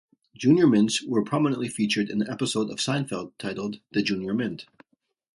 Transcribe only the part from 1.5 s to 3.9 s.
featured in an episode of "Seinfeld" titled